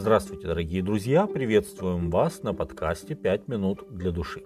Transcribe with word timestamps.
Здравствуйте, 0.00 0.46
дорогие 0.46 0.80
друзья! 0.80 1.26
Приветствуем 1.26 2.08
вас 2.08 2.44
на 2.44 2.54
подкасте 2.54 3.16
«Пять 3.16 3.48
минут 3.48 3.82
для 3.90 4.12
души». 4.12 4.44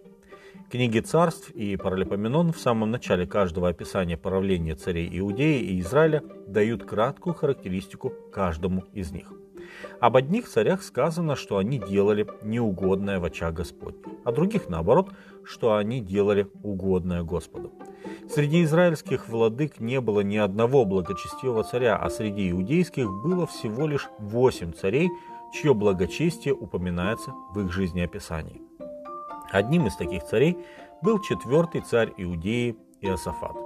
Книги 0.71 0.98
царств 1.01 1.51
и 1.51 1.77
Паралипоменон 1.77 2.55
в 2.55 2.59
самом 2.59 2.91
начале 2.91 3.27
каждого 3.27 3.69
описания 3.69 4.17
правления 4.17 4.75
царей 4.77 5.07
Иудеи 5.12 5.61
и 5.61 5.80
Израиля 5.80 6.23
дают 6.46 6.85
краткую 6.85 7.34
характеристику 7.34 8.15
каждому 8.33 8.84
из 8.95 9.12
них. 9.12 9.30
Об 10.01 10.16
одних 10.16 10.48
царях 10.48 10.83
сказано, 10.83 11.37
что 11.37 11.59
они 11.59 11.79
делали 11.79 12.27
неугодное 12.43 13.21
в 13.21 13.25
очах 13.25 13.53
Господь, 13.53 13.96
а 14.25 14.32
других 14.32 14.71
наоборот, 14.71 15.11
что 15.45 15.77
они 15.77 16.00
делали 16.00 16.48
угодное 16.62 17.23
Господу. 17.25 17.73
Среди 18.30 18.64
израильских 18.64 19.29
владык 19.29 19.80
не 19.80 20.00
было 20.00 20.21
ни 20.21 20.39
одного 20.39 20.87
благочестивого 20.87 21.62
царя, 21.64 21.96
а 21.96 22.09
среди 22.09 22.50
иудейских 22.50 23.06
было 23.23 23.47
всего 23.47 23.87
лишь 23.87 24.09
восемь 24.19 24.73
царей, 24.73 25.11
чье 25.52 25.74
благочестие 25.74 26.55
упоминается 26.55 27.33
в 27.51 27.61
их 27.61 27.73
жизнеописании. 27.73 28.62
Одним 29.51 29.87
из 29.87 29.97
таких 29.97 30.25
царей 30.25 30.56
был 31.02 31.20
четвертый 31.20 31.83
царь 31.83 32.12
Иудеи 32.16 32.77
Иосафат. 33.01 33.56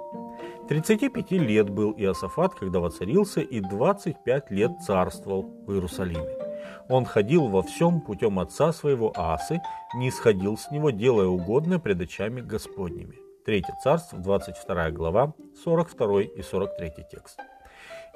35 0.69 1.31
лет 1.33 1.71
был 1.71 1.93
Иосафат, 1.97 2.55
когда 2.55 2.81
воцарился, 2.81 3.41
и 3.41 3.61
25 3.61 4.51
лет 4.51 4.73
царствовал 4.85 5.43
в 5.67 5.73
Иерусалиме. 5.73 6.47
Он 6.89 7.05
ходил 7.05 7.47
во 7.47 7.63
всем 7.63 8.01
путем 8.01 8.39
отца 8.39 8.73
своего 8.73 9.13
Асы, 9.17 9.61
не 9.95 10.11
сходил 10.11 10.57
с 10.57 10.71
него, 10.71 10.91
делая 10.91 11.27
угодное 11.27 11.79
пред 11.79 12.01
очами 12.01 12.41
Господними. 12.41 13.17
Третье 13.45 13.75
царство, 13.83 14.19
22 14.19 14.91
глава, 14.91 15.35
42 15.63 16.23
и 16.23 16.43
43 16.43 16.91
текст. 17.11 17.39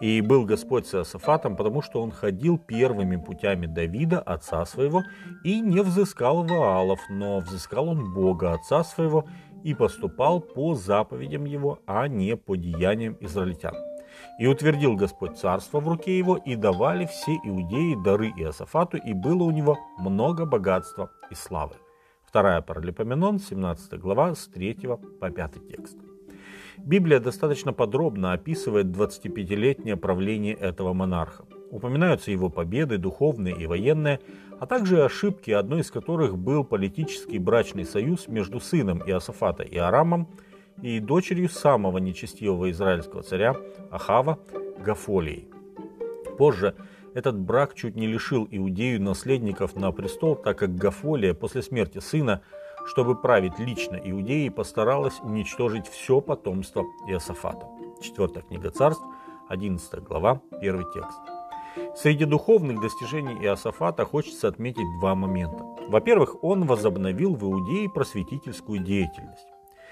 И 0.00 0.22
был 0.22 0.46
Господь 0.46 0.86
с 0.86 0.94
Иосафатом, 0.94 1.56
потому 1.56 1.82
что 1.82 2.02
он 2.02 2.10
ходил 2.10 2.58
первыми 2.58 3.16
путями 3.16 3.66
Давида, 3.66 4.20
отца 4.20 4.64
своего, 4.64 5.02
и 5.44 5.60
не 5.60 5.82
взыскал 5.82 6.42
Ваалов, 6.44 7.00
но 7.10 7.40
взыскал 7.40 7.88
он 7.88 8.14
Бога, 8.14 8.54
отца 8.54 8.82
своего, 8.82 9.26
и 9.62 9.74
поступал 9.74 10.40
по 10.40 10.74
заповедям 10.74 11.44
его, 11.44 11.80
а 11.86 12.08
не 12.08 12.34
по 12.36 12.56
деяниям 12.56 13.16
израильтян. 13.20 13.74
И 14.38 14.46
утвердил 14.46 14.96
Господь 14.96 15.38
царство 15.38 15.80
в 15.80 15.88
руке 15.88 16.16
его, 16.16 16.36
и 16.36 16.56
давали 16.56 17.04
все 17.04 17.32
иудеи 17.44 18.02
дары 18.02 18.28
Иосафату, 18.28 18.96
и 18.96 19.12
было 19.12 19.42
у 19.42 19.50
него 19.50 19.78
много 19.98 20.46
богатства 20.46 21.10
и 21.30 21.34
славы. 21.34 21.76
Вторая 22.24 22.62
Паралипоменон, 22.62 23.38
17 23.38 23.98
глава, 23.98 24.34
с 24.34 24.46
3 24.46 24.74
по 25.20 25.30
5 25.30 25.68
текст. 25.68 26.09
Библия 26.84 27.20
достаточно 27.20 27.72
подробно 27.72 28.32
описывает 28.32 28.86
25-летнее 28.86 29.96
правление 29.96 30.54
этого 30.54 30.92
монарха. 30.92 31.44
Упоминаются 31.70 32.30
его 32.30 32.48
победы, 32.48 32.98
духовные 32.98 33.54
и 33.54 33.66
военные, 33.66 34.20
а 34.58 34.66
также 34.66 35.04
ошибки, 35.04 35.50
одной 35.50 35.80
из 35.80 35.90
которых 35.90 36.36
был 36.36 36.64
политический 36.64 37.38
брачный 37.38 37.84
союз 37.84 38.28
между 38.28 38.60
сыном 38.60 39.02
Иосафата 39.06 39.62
и 39.62 39.76
Арамом 39.76 40.28
и 40.82 40.98
дочерью 40.98 41.48
самого 41.48 41.98
нечестивого 41.98 42.70
израильского 42.70 43.22
царя 43.22 43.54
Ахава 43.90 44.38
Гафолией. 44.84 45.48
Позже 46.38 46.74
этот 47.14 47.38
брак 47.38 47.74
чуть 47.74 47.96
не 47.96 48.06
лишил 48.06 48.48
Иудею 48.50 49.02
наследников 49.02 49.76
на 49.76 49.92
престол, 49.92 50.36
так 50.36 50.58
как 50.58 50.74
Гафолия 50.74 51.34
после 51.34 51.62
смерти 51.62 51.98
сына, 51.98 52.40
чтобы 52.86 53.14
править 53.14 53.58
лично 53.58 53.96
Иудеей, 53.96 54.50
постаралась 54.50 55.20
уничтожить 55.22 55.86
все 55.86 56.20
потомство 56.20 56.84
Иосафата. 57.08 57.66
Четвертая 58.00 58.42
книга 58.42 58.70
царств, 58.70 59.04
11 59.48 60.02
глава, 60.02 60.40
первый 60.60 60.84
текст. 60.92 61.18
Среди 61.96 62.24
духовных 62.24 62.80
достижений 62.80 63.34
Иосафата 63.44 64.04
хочется 64.04 64.48
отметить 64.48 64.86
два 65.00 65.14
момента. 65.14 65.64
Во-первых, 65.88 66.42
он 66.42 66.66
возобновил 66.66 67.34
в 67.34 67.44
Иудее 67.44 67.88
просветительскую 67.88 68.80
деятельность. 68.80 69.46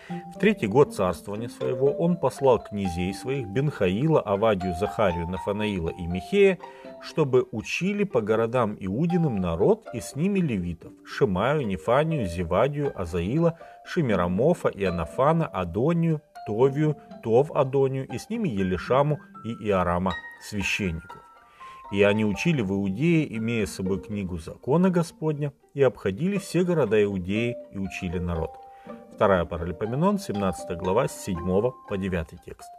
В 0.08 0.38
третий 0.38 0.66
год 0.66 0.94
царствования 0.94 1.48
своего 1.48 1.90
он 1.90 2.16
послал 2.16 2.58
князей 2.62 3.12
своих 3.12 3.46
Бенхаила, 3.46 4.20
Авадию, 4.20 4.74
Захарию, 4.74 5.28
Нафанаила 5.28 5.90
и 5.90 6.06
Михея, 6.06 6.58
чтобы 7.02 7.46
учили 7.52 8.04
по 8.04 8.22
городам 8.22 8.76
Иудиным 8.80 9.36
народ 9.36 9.86
и 9.92 10.00
с 10.00 10.16
ними 10.16 10.40
левитов, 10.40 10.92
Шимаю, 11.04 11.66
Нефанию, 11.66 12.26
Зевадию, 12.26 12.98
Азаила, 12.98 13.58
Шимирамофа, 13.84 14.68
Иоаннафана, 14.68 15.46
Адонию, 15.46 16.22
Товию, 16.46 16.96
Тов 17.22 17.50
Адонию 17.52 18.08
и 18.08 18.16
с 18.16 18.30
ними 18.30 18.48
Елишаму 18.48 19.20
и 19.44 19.68
Иорама 19.68 20.14
священников. 20.40 21.22
И 21.92 22.02
они 22.02 22.24
учили 22.24 22.62
в 22.62 22.72
Иудее, 22.72 23.36
имея 23.36 23.66
с 23.66 23.74
собой 23.74 24.00
книгу 24.00 24.38
закона 24.38 24.90
Господня, 24.90 25.52
и 25.74 25.82
обходили 25.82 26.38
все 26.38 26.62
города 26.64 27.02
Иудеи 27.02 27.56
и 27.72 27.78
учили 27.78 28.18
народ. 28.18 28.50
Вторая 29.18 29.44
Паралипоменон, 29.44 30.20
17 30.20 30.78
глава, 30.78 31.08
с 31.08 31.24
7 31.24 31.36
по 31.88 31.98
9 31.98 32.40
текст. 32.46 32.70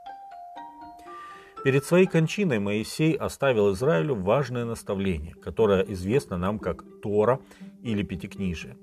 Перед 1.65 1.83
своей 1.83 2.05
кончиной 2.05 2.59
Моисей 2.59 3.13
оставил 3.13 3.73
Израилю 3.73 4.15
важное 4.15 4.63
наставление, 4.63 5.33
которое 5.33 5.81
известно 5.81 6.37
нам 6.37 6.57
как 6.57 6.85
Тора 7.01 7.41
или 7.83 8.03
Пятикнижие. 8.03 8.77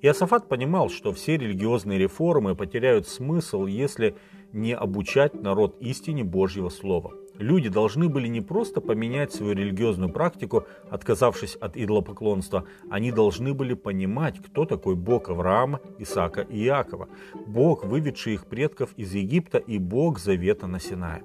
Иосафат 0.00 0.48
понимал, 0.48 0.88
что 0.88 1.12
все 1.12 1.36
религиозные 1.36 1.98
реформы 1.98 2.56
потеряют 2.56 3.06
смысл, 3.06 3.66
если 3.66 4.16
не 4.54 4.74
обучать 4.74 5.34
народ 5.34 5.76
истине 5.80 6.24
Божьего 6.24 6.70
Слова. 6.70 7.12
Люди 7.38 7.68
должны 7.68 8.08
были 8.08 8.28
не 8.28 8.40
просто 8.40 8.80
поменять 8.80 9.32
свою 9.32 9.54
религиозную 9.54 10.12
практику, 10.12 10.64
отказавшись 10.90 11.56
от 11.56 11.76
идолопоклонства, 11.76 12.64
они 12.90 13.10
должны 13.10 13.54
были 13.54 13.74
понимать, 13.74 14.38
кто 14.38 14.64
такой 14.64 14.94
Бог 14.96 15.28
Авраама, 15.28 15.80
Исаака 15.98 16.42
и 16.42 16.64
Иакова, 16.64 17.08
Бог, 17.46 17.84
выведший 17.84 18.34
их 18.34 18.46
предков 18.46 18.90
из 18.96 19.14
Египта 19.14 19.58
и 19.58 19.78
Бог 19.78 20.18
Завета 20.18 20.66
на 20.66 20.78
Синае. 20.78 21.22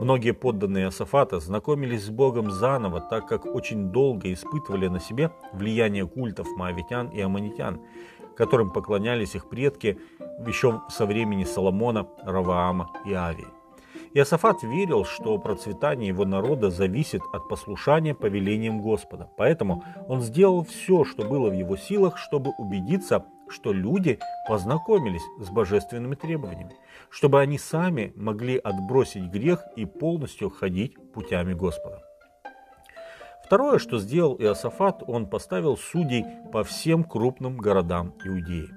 Многие 0.00 0.32
подданные 0.32 0.86
Асафата 0.86 1.40
знакомились 1.40 2.04
с 2.04 2.10
Богом 2.10 2.50
заново, 2.50 3.00
так 3.00 3.28
как 3.28 3.46
очень 3.46 3.90
долго 3.90 4.32
испытывали 4.32 4.88
на 4.88 4.98
себе 4.98 5.30
влияние 5.52 6.06
культов 6.06 6.48
маавитян 6.56 7.08
и 7.08 7.20
аммонитян, 7.20 7.80
которым 8.36 8.72
поклонялись 8.72 9.34
их 9.34 9.48
предки 9.48 9.98
еще 10.46 10.82
со 10.88 11.06
времени 11.06 11.44
Соломона, 11.44 12.08
Раваама 12.24 12.90
и 13.04 13.12
Авии. 13.12 13.63
Иосафат 14.16 14.62
верил, 14.62 15.04
что 15.04 15.36
процветание 15.38 16.08
его 16.08 16.24
народа 16.24 16.70
зависит 16.70 17.20
от 17.32 17.48
послушания 17.48 18.14
повелениям 18.14 18.80
Господа. 18.80 19.28
Поэтому 19.36 19.82
он 20.06 20.20
сделал 20.20 20.64
все, 20.64 21.04
что 21.04 21.24
было 21.24 21.50
в 21.50 21.52
его 21.52 21.76
силах, 21.76 22.16
чтобы 22.16 22.52
убедиться, 22.56 23.24
что 23.48 23.72
люди 23.72 24.20
познакомились 24.48 25.24
с 25.40 25.50
божественными 25.50 26.14
требованиями, 26.14 26.76
чтобы 27.10 27.40
они 27.40 27.58
сами 27.58 28.12
могли 28.14 28.56
отбросить 28.56 29.24
грех 29.24 29.64
и 29.74 29.84
полностью 29.84 30.48
ходить 30.48 30.94
путями 31.12 31.52
Господа. 31.52 32.00
Второе, 33.44 33.78
что 33.80 33.98
сделал 33.98 34.36
Иосафат, 34.38 35.02
он 35.08 35.28
поставил 35.28 35.76
судей 35.76 36.24
по 36.52 36.62
всем 36.62 37.02
крупным 37.02 37.56
городам 37.56 38.14
Иудеи. 38.24 38.70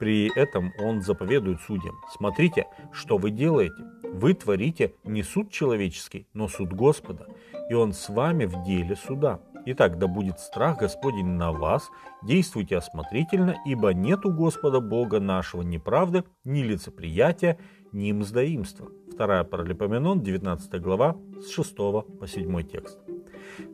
При 0.00 0.32
этом 0.34 0.72
он 0.80 1.02
заповедует 1.02 1.60
судьям, 1.60 1.94
смотрите, 2.10 2.66
что 2.90 3.18
вы 3.18 3.30
делаете, 3.30 3.76
вы 4.12 4.34
творите 4.34 4.94
не 5.04 5.22
суд 5.22 5.50
человеческий, 5.50 6.26
но 6.34 6.48
суд 6.48 6.72
Господа, 6.72 7.26
и 7.70 7.74
Он 7.74 7.92
с 7.92 8.08
вами 8.08 8.44
в 8.44 8.62
деле 8.64 8.94
суда. 8.94 9.40
Итак, 9.64 9.98
да 9.98 10.06
будет 10.06 10.40
страх 10.40 10.78
Господень 10.78 11.26
на 11.26 11.52
вас, 11.52 11.88
действуйте 12.22 12.76
осмотрительно, 12.76 13.56
ибо 13.64 13.94
нет 13.94 14.26
у 14.26 14.32
Господа 14.32 14.80
Бога 14.80 15.20
нашего 15.20 15.62
ни 15.62 15.78
правды, 15.78 16.24
ни 16.44 16.62
лицеприятия, 16.62 17.58
ни 17.92 18.12
мздоимства. 18.12 18.88
Вторая 19.12 19.44
Паралипоменон, 19.44 20.20
19 20.20 20.80
глава, 20.80 21.16
с 21.40 21.50
6 21.50 21.76
по 21.76 22.26
7 22.26 22.62
текст. 22.62 22.98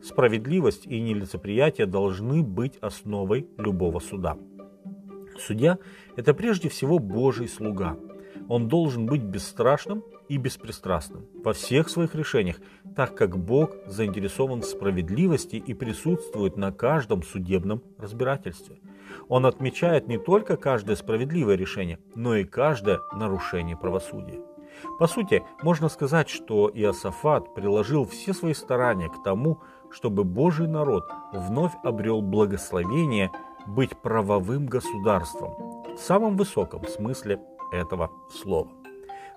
Справедливость 0.03 0.85
и 0.85 1.01
нелицеприятие 1.01 1.87
должны 1.87 2.43
быть 2.43 2.77
основой 2.81 3.47
любого 3.57 3.99
суда. 3.99 4.37
Судья– 5.39 5.79
это 6.15 6.33
прежде 6.33 6.69
всего 6.69 6.99
Божий 6.99 7.47
слуга. 7.47 7.97
Он 8.49 8.67
должен 8.67 9.05
быть 9.05 9.21
бесстрашным 9.21 10.03
и 10.27 10.37
беспристрастным 10.37 11.27
во 11.43 11.53
всех 11.53 11.87
своих 11.87 12.15
решениях, 12.15 12.57
так 12.95 13.15
как 13.15 13.37
Бог 13.37 13.75
заинтересован 13.85 14.61
в 14.61 14.65
справедливости 14.65 15.55
и 15.55 15.73
присутствует 15.75 16.57
на 16.57 16.71
каждом 16.71 17.21
судебном 17.21 17.83
разбирательстве. 17.99 18.79
Он 19.27 19.45
отмечает 19.45 20.07
не 20.07 20.17
только 20.17 20.57
каждое 20.57 20.95
справедливое 20.95 21.55
решение, 21.55 21.99
но 22.15 22.35
и 22.35 22.43
каждое 22.43 22.99
нарушение 23.13 23.77
правосудия. 23.77 24.41
По 24.97 25.05
сути, 25.05 25.43
можно 25.61 25.87
сказать, 25.87 26.29
что 26.29 26.71
Иосафат 26.73 27.53
приложил 27.53 28.05
все 28.05 28.33
свои 28.33 28.55
старания 28.55 29.09
к 29.09 29.23
тому, 29.23 29.59
чтобы 29.91 30.23
Божий 30.23 30.67
народ 30.67 31.07
вновь 31.33 31.73
обрел 31.83 32.21
благословение 32.21 33.31
быть 33.67 33.95
правовым 34.01 34.65
государством 34.65 35.53
в 35.95 35.99
самом 35.99 36.35
высоком 36.35 36.87
смысле 36.87 37.39
этого 37.71 38.11
слова. 38.29 38.69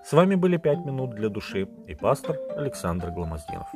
С 0.03 0.11
вами 0.13 0.35
были 0.35 0.57
«Пять 0.57 0.85
минут 0.85 1.11
для 1.11 1.29
души» 1.29 1.67
и 1.87 1.95
пастор 1.95 2.37
Александр 2.57 3.09
Гломоздинов. 3.11 3.67